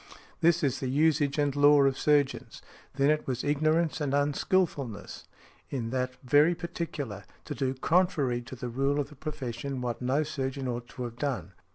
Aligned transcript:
This 0.39 0.63
is 0.63 0.79
the 0.79 0.89
usage 0.89 1.37
and 1.37 1.55
law 1.55 1.83
of 1.83 1.95
surgeons. 1.95 2.63
Then 2.95 3.11
it 3.11 3.27
was 3.27 3.43
ignorance 3.43 4.01
and 4.01 4.15
unskilfulness, 4.15 5.25
in 5.69 5.91
that 5.91 6.13
very 6.23 6.55
particular, 6.55 7.23
to 7.45 7.53
do 7.53 7.75
contrary 7.75 8.41
to 8.41 8.55
the 8.55 8.69
rule 8.69 8.99
of 8.99 9.09
the 9.09 9.15
profession 9.15 9.79
what 9.79 10.01
no 10.01 10.23
surgeon 10.23 10.67
ought 10.67 10.87
to 10.87 11.03
have 11.03 11.17
done. 11.19 11.51